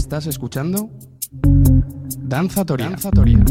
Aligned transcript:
Estás 0.00 0.26
escuchando 0.26 0.88
Danza 2.22 2.64
Toria. 2.64 2.88
Danza 2.88 3.10
Toria. 3.10 3.44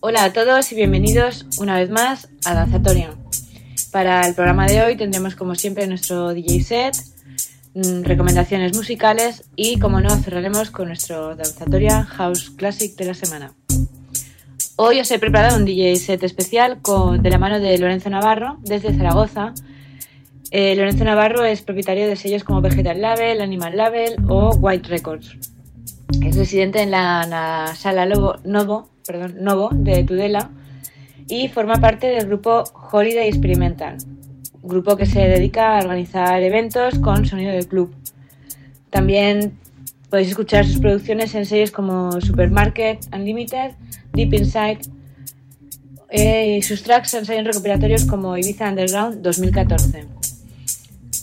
Hola 0.00 0.24
a 0.24 0.32
todos 0.32 0.72
y 0.72 0.74
bienvenidos 0.74 1.46
una 1.58 1.76
vez 1.76 1.90
más 1.90 2.28
a 2.44 2.54
Danzatoria. 2.54 3.14
Para 3.92 4.26
el 4.26 4.34
programa 4.34 4.66
de 4.66 4.82
hoy 4.82 4.96
tendremos 4.96 5.36
como 5.36 5.54
siempre 5.54 5.86
nuestro 5.86 6.34
DJ 6.34 6.64
set, 6.64 6.96
mm, 7.74 8.02
recomendaciones 8.02 8.76
musicales 8.76 9.44
y 9.54 9.78
como 9.78 10.00
no 10.00 10.10
cerraremos 10.16 10.72
con 10.72 10.88
nuestro 10.88 11.36
Danzatoria 11.36 12.02
House 12.04 12.50
Classic 12.50 12.96
de 12.96 13.04
la 13.04 13.14
semana. 13.14 13.57
Hoy 14.80 15.00
os 15.00 15.10
he 15.10 15.18
preparado 15.18 15.56
un 15.56 15.64
DJ 15.64 15.96
set 15.96 16.22
especial 16.22 16.80
con, 16.80 17.20
de 17.20 17.30
la 17.30 17.38
mano 17.38 17.58
de 17.58 17.76
Lorenzo 17.78 18.10
Navarro 18.10 18.58
desde 18.60 18.94
Zaragoza. 18.94 19.52
Eh, 20.52 20.76
Lorenzo 20.76 21.02
Navarro 21.02 21.44
es 21.44 21.62
propietario 21.62 22.06
de 22.06 22.14
sellos 22.14 22.44
como 22.44 22.60
Vegetal 22.60 23.00
Label, 23.00 23.40
Animal 23.40 23.76
Label 23.76 24.14
o 24.28 24.54
White 24.54 24.88
Records. 24.88 25.36
Es 26.22 26.36
residente 26.36 26.80
en 26.80 26.92
la, 26.92 27.72
sala 27.74 28.06
Lobo, 28.06 28.36
Novo, 28.44 28.88
perdón, 29.04 29.38
Novo 29.40 29.70
de 29.72 30.04
Tudela 30.04 30.52
y 31.26 31.48
forma 31.48 31.78
parte 31.78 32.06
del 32.06 32.28
grupo 32.28 32.62
Holiday 32.92 33.26
Experimental, 33.26 33.96
grupo 34.62 34.96
que 34.96 35.06
se 35.06 35.22
dedica 35.22 35.76
a 35.76 35.80
organizar 35.80 36.40
eventos 36.40 37.00
con 37.00 37.26
sonido 37.26 37.50
de 37.50 37.66
club. 37.66 37.92
También 38.90 39.58
podéis 40.08 40.28
escuchar 40.28 40.64
sus 40.64 40.78
producciones 40.78 41.34
en 41.34 41.46
sellos 41.46 41.72
como 41.72 42.12
Supermarket 42.20 43.00
Unlimited, 43.12 43.72
Deep 44.18 44.34
Inside 44.34 44.80
eh, 46.10 46.56
y 46.58 46.62
sus 46.62 46.82
tracks 46.82 47.14
en 47.14 47.24
sellos 47.24 47.44
recuperatorios 47.44 48.04
como 48.04 48.36
Ibiza 48.36 48.68
Underground 48.68 49.22
2014. 49.22 50.06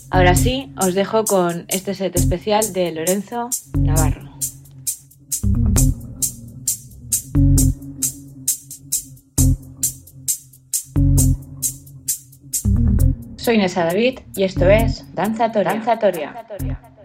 Ahora 0.08 0.34
sí, 0.34 0.72
os 0.80 0.94
dejo 0.94 1.24
con 1.24 1.66
este 1.68 1.92
set 1.92 2.16
especial 2.16 2.72
de 2.72 2.92
Lorenzo 2.92 3.50
Navarro. 3.78 4.38
Soy 13.36 13.58
Nessa 13.58 13.84
David 13.84 14.20
y 14.34 14.44
esto 14.44 14.70
es 14.70 15.04
Danzatoria. 15.14 15.74
Danzatoria. 15.74 16.34
¿Estás 16.40 16.95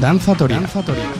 Danza 0.00 0.34
Toria. 0.34 0.60
Danza 0.60 1.17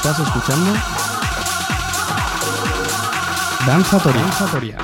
Estás 0.00 0.18
escuchando 0.20 0.72
Danzatoria. 3.66 4.22
Danzatoria. 4.22 4.76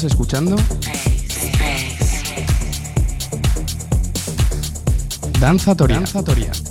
Estás 0.00 0.12
escuchando 0.12 0.56
Danzatoria. 5.38 5.96
Danzatoria. 5.96 6.46
Estás 6.46 6.56
escuchando 6.56 6.69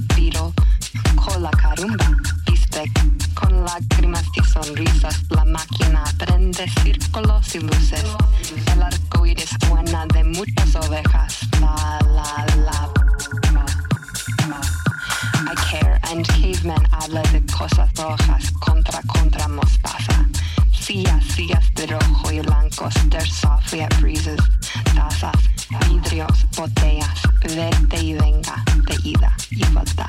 lo 0.00 0.52
con 1.14 1.50
carumba, 1.52 2.10
viste, 2.46 2.84
con 3.34 3.64
lágrimas 3.64 4.24
y 4.34 4.44
sonrisas, 4.44 5.22
la 5.30 5.44
máquina 5.44 6.04
prende 6.18 6.68
círculos 6.82 7.54
y 7.54 7.60
luces, 7.60 8.04
el 8.72 8.82
arco 8.82 9.24
iris 9.24 9.48
suena 9.66 10.04
de 10.12 10.24
muchas 10.24 10.76
ovejas, 10.76 11.38
la, 11.60 11.98
la, 12.12 12.46
la. 12.64 12.92
I 15.48 15.54
care 15.70 15.98
and 16.10 16.26
caveman 16.26 16.86
habla 16.92 17.22
de 17.32 17.40
cosas 17.46 17.90
rojas 17.94 18.50
contra 18.60 19.00
contra 19.02 19.48
mostaza 19.48 20.26
Sillas, 20.86 21.24
sillas 21.34 21.74
de 21.74 21.88
rojo 21.88 22.30
y 22.30 22.38
blanco, 22.38 22.88
there's 23.10 23.42
yet 23.72 23.92
breezes, 24.00 24.38
tazas, 24.94 25.34
vidrios, 25.88 26.46
botellas, 26.56 27.22
vente 27.42 28.00
y 28.00 28.14
venga, 28.14 28.64
de 28.86 28.96
ida 29.02 29.36
y 29.50 29.64
vuelta. 29.72 30.06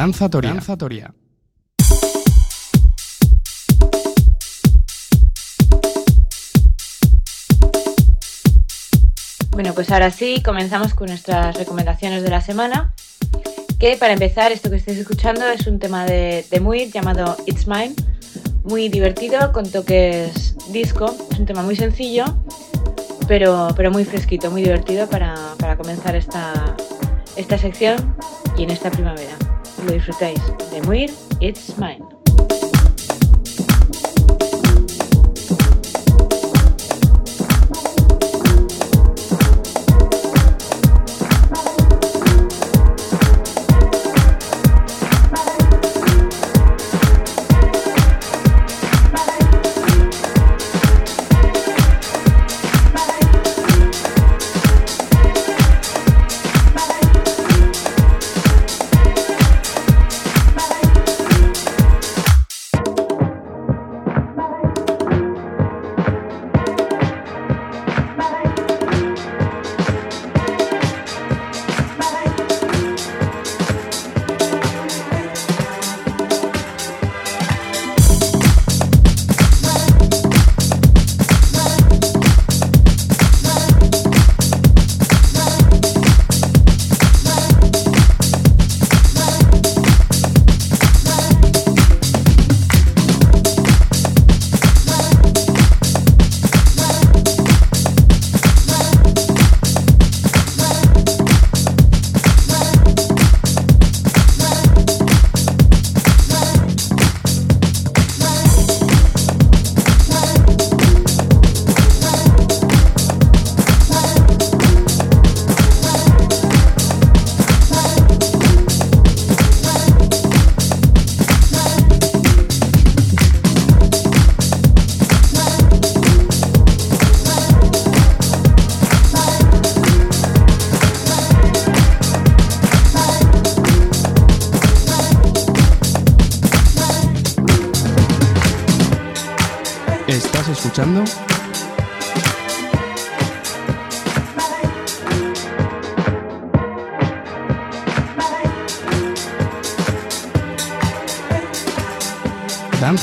Danza 0.00 0.30
Toria. 0.30 0.54
Danza. 0.54 0.78
Bueno, 9.50 9.74
pues 9.74 9.90
ahora 9.90 10.10
sí, 10.10 10.42
comenzamos 10.42 10.94
con 10.94 11.08
nuestras 11.08 11.54
recomendaciones 11.58 12.22
de 12.22 12.30
la 12.30 12.40
semana. 12.40 12.94
Que 13.78 13.98
para 13.98 14.14
empezar, 14.14 14.52
esto 14.52 14.70
que 14.70 14.76
estáis 14.76 14.96
escuchando 14.96 15.46
es 15.50 15.66
un 15.66 15.78
tema 15.78 16.06
de, 16.06 16.46
de 16.50 16.60
Muir 16.60 16.90
llamado 16.90 17.36
It's 17.44 17.66
Mine. 17.66 17.92
Muy 18.64 18.88
divertido, 18.88 19.52
con 19.52 19.70
toques 19.70 20.56
disco. 20.72 21.14
Es 21.30 21.38
un 21.38 21.44
tema 21.44 21.60
muy 21.62 21.76
sencillo, 21.76 22.24
pero, 23.28 23.68
pero 23.76 23.90
muy 23.90 24.06
fresquito, 24.06 24.50
muy 24.50 24.62
divertido 24.62 25.10
para, 25.10 25.34
para 25.58 25.76
comenzar 25.76 26.16
esta, 26.16 26.74
esta 27.36 27.58
sección 27.58 28.16
y 28.56 28.62
en 28.62 28.70
esta 28.70 28.90
primavera. 28.90 29.36
Lo 29.84 29.92
disfrutéis. 29.92 30.40
De 30.70 30.80
It's 31.40 31.76
Mine. 31.78 32.19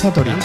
Danzatoria. 0.08 0.37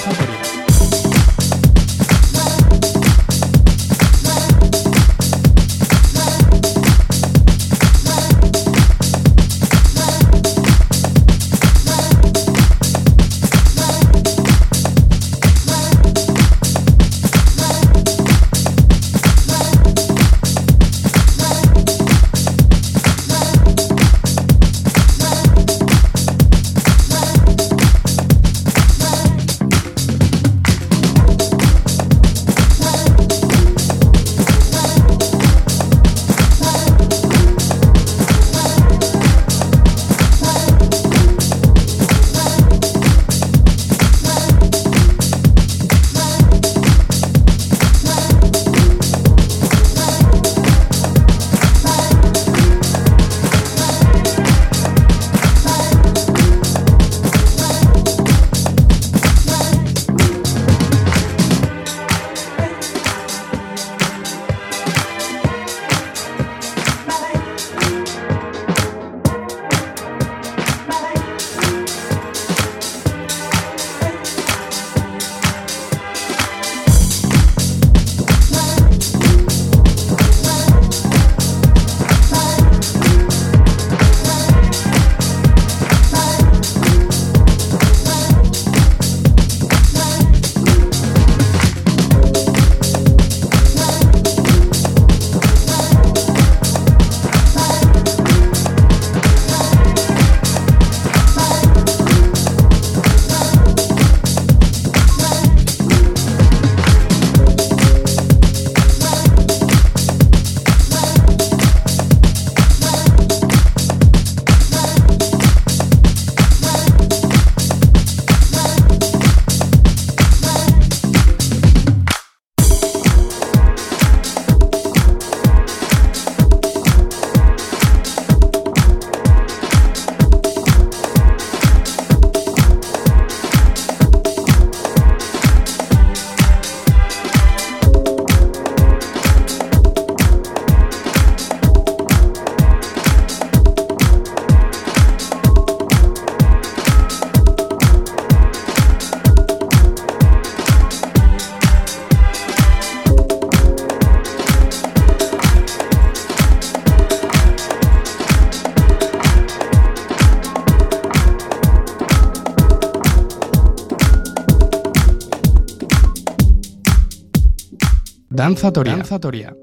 Danzatoria. 168.43 168.97
Danzatoria. 168.97 169.57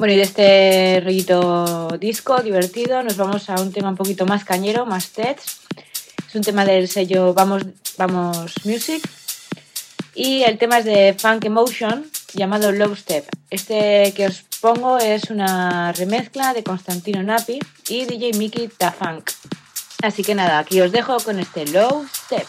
Bueno, 0.00 0.14
y 0.14 0.16
de 0.16 0.22
este 0.22 1.00
rollito 1.04 1.96
disco 2.00 2.42
divertido 2.42 3.04
nos 3.04 3.16
vamos 3.16 3.48
a 3.50 3.60
un 3.60 3.70
tema 3.70 3.90
un 3.90 3.96
poquito 3.96 4.26
más 4.26 4.44
cañero, 4.44 4.84
más 4.84 5.10
tets. 5.10 5.60
Es 6.28 6.34
un 6.34 6.42
tema 6.42 6.64
del 6.64 6.88
sello 6.88 7.32
Vamos, 7.34 7.62
Vamos 7.96 8.54
Music. 8.64 9.08
Y 10.16 10.42
el 10.42 10.58
tema 10.58 10.78
es 10.78 10.86
de 10.86 11.14
Funk 11.16 11.44
Emotion 11.44 12.04
llamado 12.34 12.72
Love 12.72 12.98
Step. 12.98 13.28
Este 13.48 14.12
que 14.16 14.26
os 14.26 14.42
pongo 14.60 14.98
es 14.98 15.30
una 15.30 15.92
remezcla 15.92 16.52
de 16.52 16.64
Constantino 16.64 17.22
Napi 17.22 17.60
y 17.88 18.06
DJ 18.06 18.32
Mickey 18.36 18.66
Tafunk. 18.66 19.30
Así 20.00 20.22
que 20.22 20.36
nada, 20.36 20.60
aquí 20.60 20.80
os 20.80 20.92
dejo 20.92 21.16
con 21.18 21.40
este 21.40 21.66
Love 21.66 22.08
Step. 22.14 22.46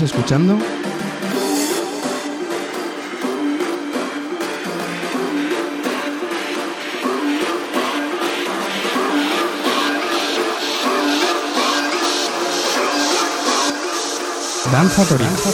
¿Estás 0.00 0.16
escuchando? 0.16 0.58
Danza 14.72 15.04
Danza 15.18 15.50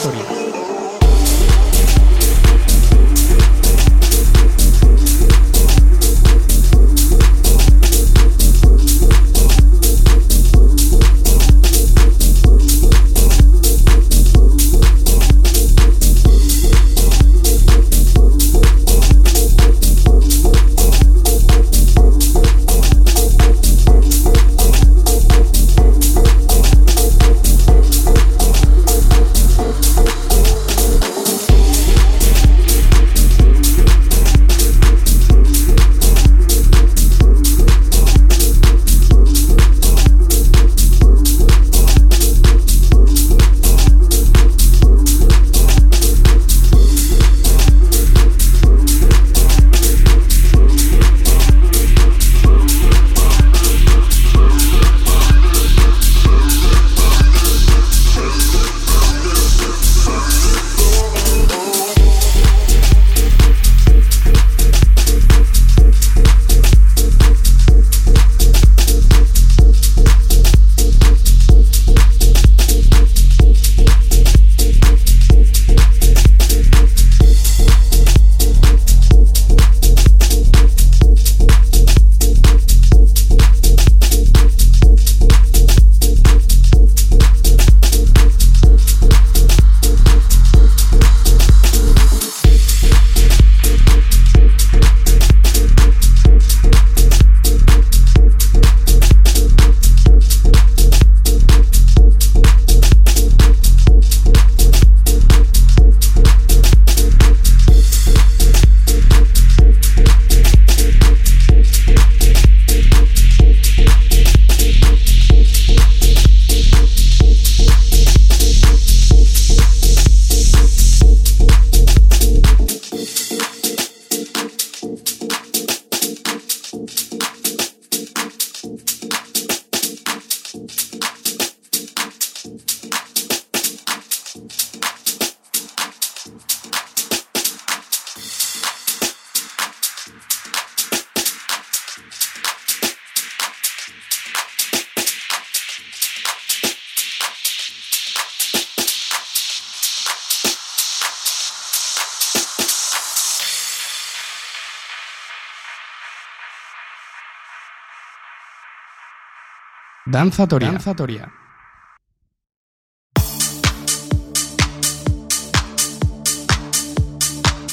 Danzatoria. 160.06 160.70
Danzatoria. 160.70 161.32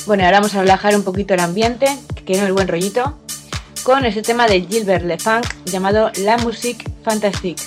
Bueno, 0.07 0.25
ahora 0.25 0.39
vamos 0.39 0.55
a 0.55 0.61
relajar 0.61 0.95
un 0.95 1.03
poquito 1.03 1.36
el 1.36 1.39
ambiente, 1.39 1.88
que 2.25 2.38
no 2.38 2.47
el 2.47 2.53
buen 2.53 2.67
rollito, 2.67 3.19
con 3.84 4.03
ese 4.05 4.23
tema 4.23 4.47
de 4.47 4.61
Gilbert 4.61 5.05
Lefunk 5.05 5.45
llamado 5.65 6.11
La 6.23 6.38
Musique 6.39 6.91
Fantastique. 7.03 7.63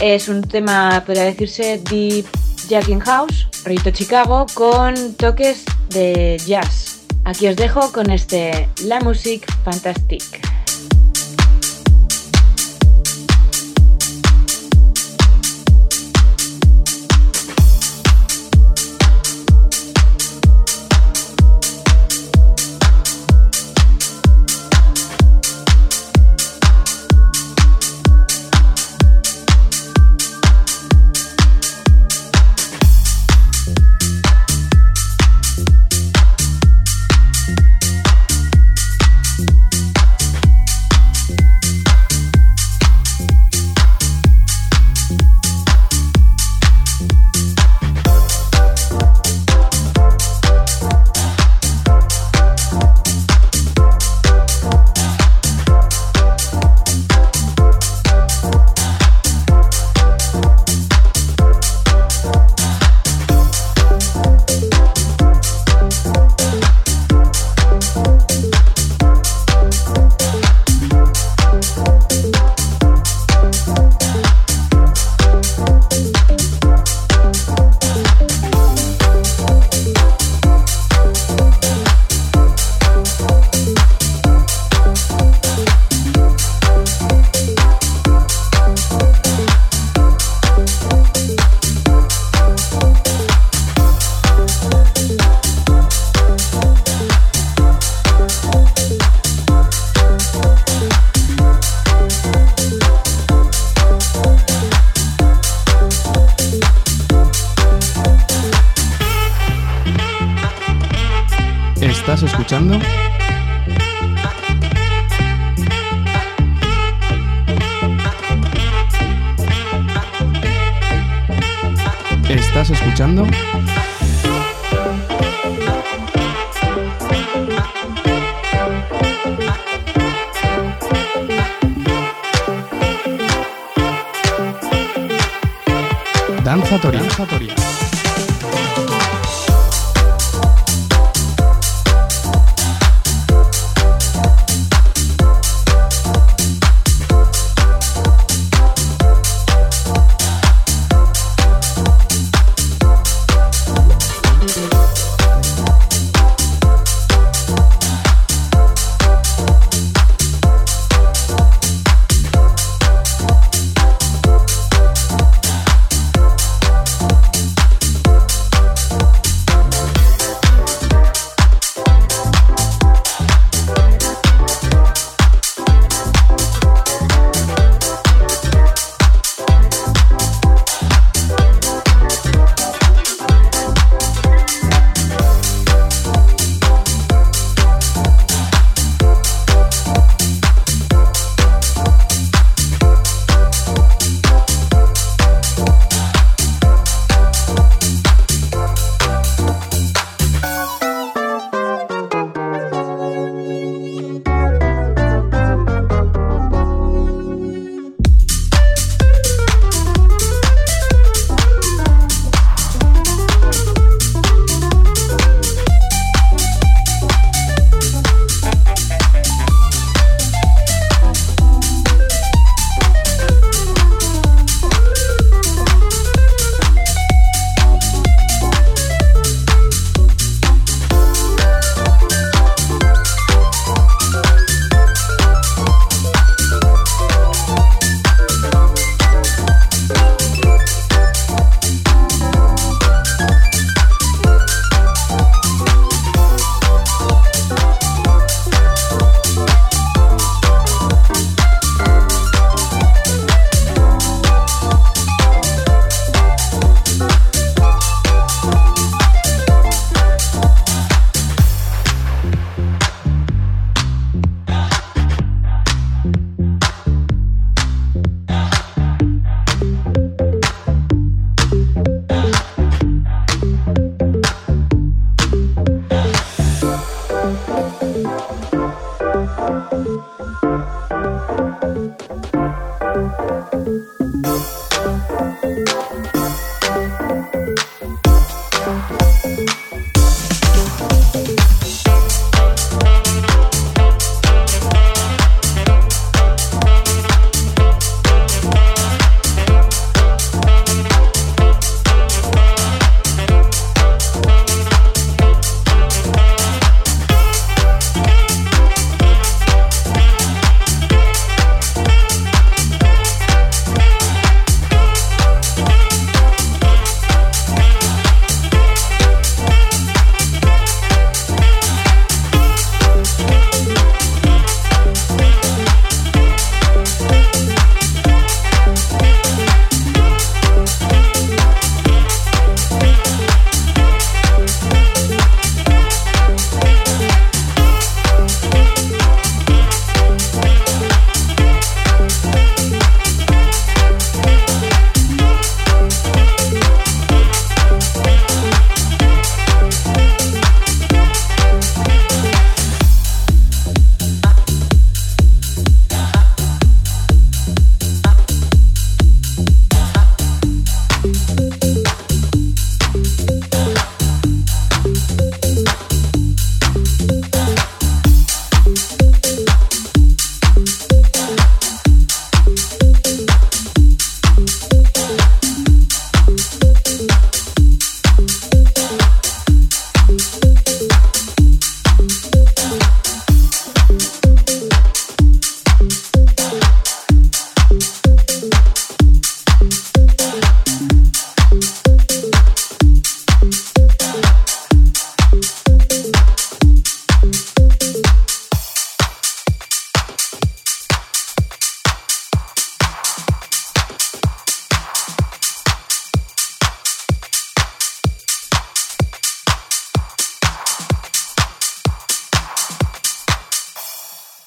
Es 0.00 0.28
un 0.28 0.42
tema, 0.42 1.02
podría 1.04 1.24
decirse, 1.24 1.80
deep 1.90 2.26
jacking 2.68 3.00
house, 3.00 3.48
rollito 3.64 3.90
Chicago, 3.90 4.46
con 4.54 5.14
toques 5.14 5.64
de 5.90 6.40
jazz. 6.46 7.02
Aquí 7.24 7.46
os 7.48 7.56
dejo 7.56 7.92
con 7.92 8.10
este 8.10 8.68
La 8.84 8.98
Musique 9.00 9.46
Fantastique. 9.62 10.40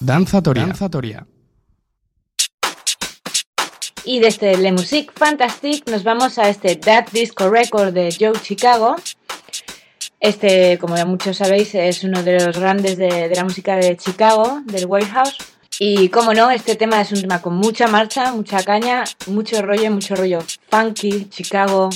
Danzatoria. 0.03 0.65
Danzatoria. 0.65 1.25
Y 4.03 4.19
desde 4.19 4.57
Le 4.57 4.73
Musique 4.73 5.13
Fantastique 5.15 5.89
nos 5.89 6.03
vamos 6.03 6.37
a 6.37 6.49
este 6.49 6.75
That 6.75 7.07
Disco 7.13 7.49
Record 7.49 7.93
de 7.93 8.13
Joe 8.19 8.37
Chicago. 8.41 8.97
Este, 10.19 10.77
como 10.77 10.97
ya 10.97 11.05
muchos 11.05 11.37
sabéis, 11.37 11.73
es 11.75 12.03
uno 12.03 12.21
de 12.21 12.45
los 12.45 12.57
grandes 12.57 12.97
de, 12.97 13.31
la 13.33 13.43
música 13.45 13.77
de 13.77 13.95
Chicago, 13.95 14.61
del 14.65 14.85
White 14.87 15.07
House. 15.07 15.37
Y 15.79 16.09
como 16.09 16.33
no, 16.33 16.51
este 16.51 16.75
tema 16.75 16.99
es 16.99 17.11
un 17.13 17.21
tema 17.21 17.41
con 17.41 17.55
mucha 17.55 17.87
marcha, 17.87 18.33
mucha 18.33 18.61
caña, 18.61 19.05
mucho 19.27 19.61
rollo, 19.61 19.89
mucho 19.89 20.15
rollo 20.15 20.39
funky, 20.69 21.29
Chicago. 21.29 21.89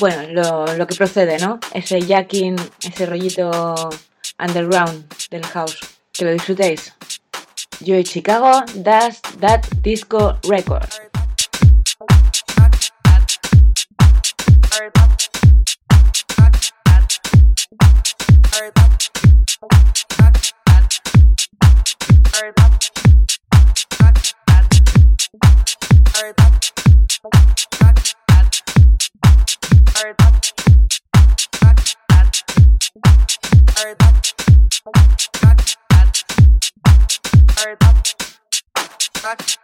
Bueno, 0.00 0.22
lo, 0.32 0.76
lo 0.78 0.86
que 0.86 0.94
procede, 0.94 1.38
¿no? 1.38 1.60
Ese 1.74 2.00
jacking, 2.00 2.56
ese 2.82 3.04
rollito 3.04 3.90
underground 4.38 5.04
del 5.30 5.44
house. 5.44 5.78
Que 6.12 6.24
lo 6.24 6.32
disfrutéis. 6.32 6.92
Joy 7.80 8.04
Chicago 8.04 8.64
does 8.82 9.20
that 9.40 9.66
disco 9.82 10.38
record. 10.48 11.11
Rock. 39.22 39.61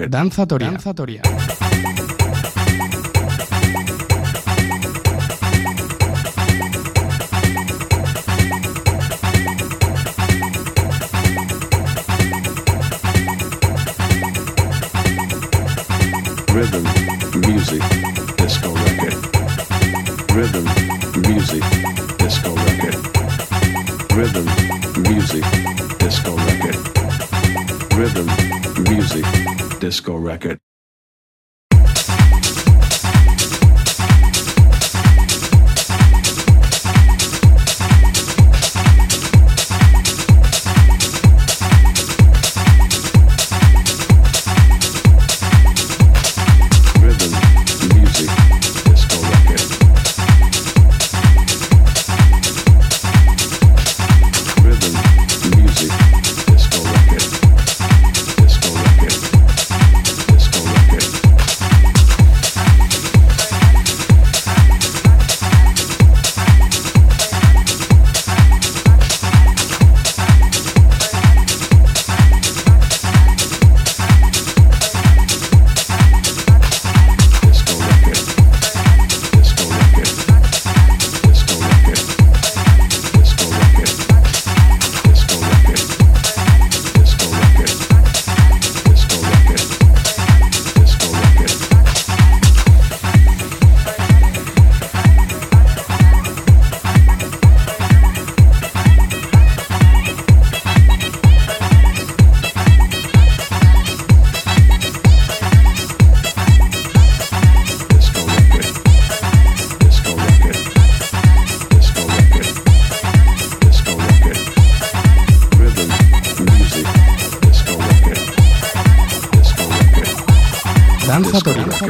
Danzatoria. 0.00 0.70
Danzatoria. 0.70 1.20
Rhythm, 16.54 16.84
music, 17.46 17.82
disco 18.36 18.72
record. 18.72 19.16
Rhythm, 20.34 20.66
music, 21.28 21.64
disco 22.18 22.54
record. 22.54 22.96
Rhythm, 24.14 24.46
music, 25.08 25.44
disco 25.98 26.34
record. 26.36 26.78
Rhythm, 27.96 28.28
music, 28.90 29.24
disco 29.82 30.14
record. 30.14 30.61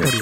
Disco 0.01 0.22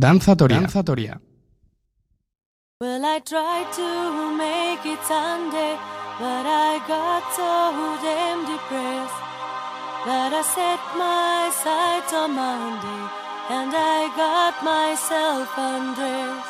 Danzatoria. 0.00 0.60
Danzatoria. 0.60 1.20
Well, 2.80 3.04
I 3.04 3.20
tried 3.20 3.70
to 3.76 3.90
make 4.32 4.82
it 4.86 5.02
Sunday, 5.04 5.76
but 6.18 6.46
I 6.48 6.80
got 6.88 7.22
so 7.36 7.52
damn 8.00 8.40
depressed 8.48 9.20
that 10.08 10.32
I 10.32 10.42
set 10.56 10.80
my 10.96 11.52
sights 11.52 12.12
on 12.16 12.32
Monday 12.32 13.02
and 13.52 13.72
I 13.76 14.08
got 14.16 14.54
myself 14.64 15.52
undressed. 15.58 16.48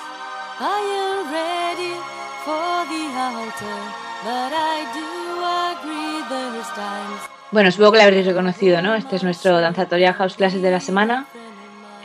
Are 0.63 0.85
you 0.95 1.09
ready 1.35 1.95
for 2.47 2.87
the 2.87 3.05
altar? 3.19 3.81
But 4.23 4.53
I 4.55 4.87
do 4.95 5.11
agree 5.75 6.23
there's 6.31 6.71
times. 6.79 7.21
Bueno, 7.51 7.73
supongo 7.73 7.93
que 7.93 7.99
lo 7.99 8.05
habréis 8.05 8.27
reconocido, 8.27 8.81
¿no? 8.81 8.95
Este 8.95 9.17
es 9.17 9.25
nuestro 9.25 9.61
Danzatoria 9.61 10.15
House 10.15 10.37
Clases 10.37 10.63
de 10.63 10.71
la 10.71 10.79
semana. 10.79 11.27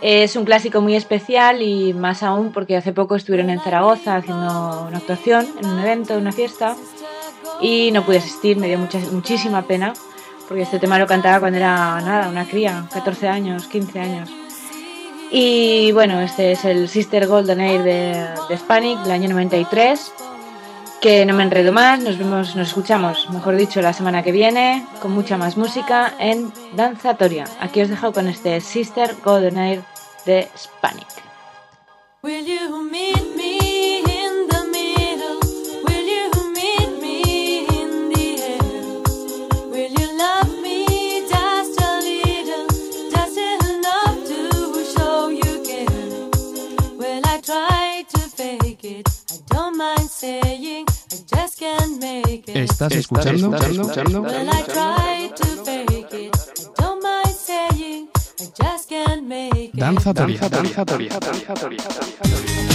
Es 0.02 0.36
un 0.36 0.46
clásico 0.46 0.82
muy 0.82 0.96
especial 0.96 1.62
y 1.62 1.94
más 1.94 2.22
aún 2.22 2.52
porque 2.52 2.78
hace 2.78 2.94
poco 2.94 3.16
estuvieron 3.16 3.50
en 3.50 3.60
Zaragoza 3.60 4.18
haciendo 4.18 4.86
una 4.88 4.98
actuación 4.98 5.48
en 5.60 5.68
un 5.68 5.80
evento, 5.80 6.18
una 6.18 6.32
fiesta 6.32 6.76
y 7.62 7.92
no 7.92 8.04
pude 8.04 8.18
asistir, 8.18 8.58
me 8.58 8.68
dio 8.68 8.78
muchísima 9.12 9.62
pena 9.64 9.94
porque 10.48 10.64
este 10.64 10.80
tema 10.80 11.00
lo 11.00 11.08
cantaba 11.08 11.40
cuando 11.40 11.58
era 11.58 12.00
nada, 12.02 12.30
una 12.30 12.46
cría, 12.46 12.88
14 12.94 13.28
años, 13.28 13.68
15 13.68 14.00
años. 14.00 14.30
Y 15.32 15.92
bueno, 15.92 16.22
este 16.22 16.52
es 16.52 16.66
el 16.66 16.88
Sister 16.88 17.28
Golden 17.28 17.60
Air 17.60 17.84
de, 17.84 18.28
de 18.48 18.54
Hispanic 18.54 19.00
del 19.00 19.12
año 19.12 19.30
93. 19.30 20.14
Que 21.06 21.24
no 21.24 21.36
me 21.36 21.44
enredo 21.44 21.72
más, 21.72 22.00
nos 22.00 22.18
vemos, 22.18 22.56
nos 22.56 22.70
escuchamos, 22.70 23.30
mejor 23.30 23.56
dicho, 23.56 23.80
la 23.80 23.94
semana 23.94 24.24
que 24.24 24.32
viene 24.32 24.88
con 25.00 25.12
mucha 25.12 25.38
más 25.38 25.56
música 25.56 26.16
en 26.18 26.52
Danzatoria. 26.76 27.46
Aquí 27.60 27.80
os 27.80 27.90
dejo 27.90 28.12
con 28.12 28.28
este 28.28 28.60
Sister 28.60 29.16
Golden 29.24 29.60
Air 29.60 29.84
de 30.26 30.50
Hispanic. 30.56 31.06
Will 32.24 32.44
you 32.44 33.35
Estás 52.48 52.92
escuchando, 52.94 53.50
Danza 59.74 60.14
Toria. 60.14 60.40
Danza 60.40 60.86
Toria. 60.86 61.20
Danza 61.20 61.54
Toria. 61.54 62.75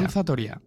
Danzatoria. 0.00 0.60